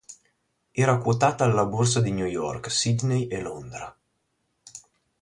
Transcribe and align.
Era 0.73 0.97
quotata 0.97 1.43
alla 1.43 1.63
borsa 1.67 2.01
di 2.01 2.09
New 2.09 2.25
York, 2.25 2.71
Sydney 2.71 3.27
e 3.27 3.39
Londra. 3.39 3.95